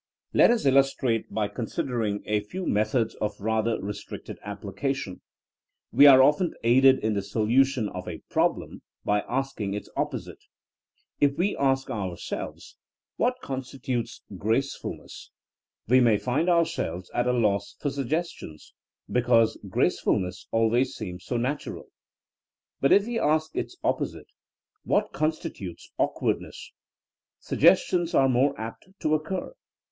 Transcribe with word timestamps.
Let 0.33 0.49
us 0.49 0.65
illustrate 0.65 1.31
by 1.31 1.47
considering 1.47 2.23
a 2.25 2.39
few 2.39 2.65
methods 2.65 3.13
of 3.21 3.39
rather 3.39 3.79
restricted 3.79 4.39
application. 4.43 5.21
We 5.91 6.07
are 6.07 6.23
often 6.23 6.55
aided 6.63 6.97
in 7.03 7.13
the 7.13 7.21
solution 7.21 7.87
of 7.87 8.07
a 8.07 8.23
problem 8.27 8.81
by 9.05 9.19
asking 9.29 9.75
its 9.75 9.91
opposite. 9.95 10.39
If 11.19 11.37
we 11.37 11.55
ask 11.55 11.91
ourselves 11.91 12.77
'*What 13.17 13.41
constitutes 13.41 14.23
gracefulness 14.35 15.29
f 15.85 15.91
we 15.91 15.99
may 15.99 16.17
find 16.17 16.49
ourselves 16.49 17.11
at 17.13 17.27
a 17.27 17.31
loss 17.31 17.75
for 17.79 17.91
suggestions, 17.91 18.73
because 19.07 19.59
gracefulness 19.69 20.47
always 20.49 20.95
seems 20.95 21.25
'*so 21.25 21.37
natural.'' 21.37 21.91
But 22.79 22.91
if 22.91 23.05
we 23.05 23.19
ask 23.19 23.55
its 23.55 23.77
opposite, 23.83 24.31
What 24.83 25.13
constitutes 25.13 25.91
awk 25.99 26.15
THINEINa 26.15 26.15
AS 26.15 26.15
A 26.15 26.17
SCIENCE 26.17 26.31
31 26.31 26.49
wardnessf," 26.49 26.71
suggestions 27.77 28.13
are 28.15 28.27
more 28.27 28.59
apt 28.59 28.87
to 29.01 29.13
oc 29.13 29.25
cur. 29.25 29.53